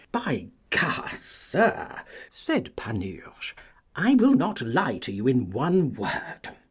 [0.11, 0.79] By G,
[1.21, 2.01] sir,
[2.31, 3.55] said Panurge,
[3.95, 6.57] I will not lie to you in one word.